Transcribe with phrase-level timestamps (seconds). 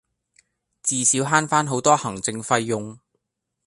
[0.81, 2.97] 至少慳返好多行政費用